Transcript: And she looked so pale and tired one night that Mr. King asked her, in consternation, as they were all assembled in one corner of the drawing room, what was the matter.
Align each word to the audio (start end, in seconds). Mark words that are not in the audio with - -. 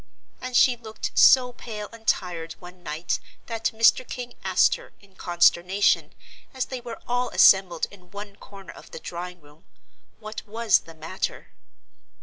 And 0.41 0.57
she 0.57 0.75
looked 0.75 1.11
so 1.13 1.53
pale 1.53 1.87
and 1.91 2.07
tired 2.07 2.53
one 2.53 2.81
night 2.81 3.19
that 3.45 3.65
Mr. 3.65 4.03
King 4.09 4.33
asked 4.43 4.73
her, 4.73 4.93
in 4.99 5.13
consternation, 5.13 6.13
as 6.55 6.65
they 6.65 6.81
were 6.81 6.97
all 7.07 7.29
assembled 7.29 7.85
in 7.91 8.09
one 8.09 8.35
corner 8.37 8.73
of 8.73 8.89
the 8.89 8.99
drawing 8.99 9.41
room, 9.41 9.63
what 10.19 10.41
was 10.47 10.79
the 10.85 10.95
matter. 10.95 11.49